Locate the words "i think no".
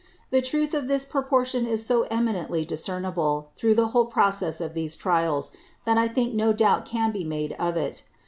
5.99-6.53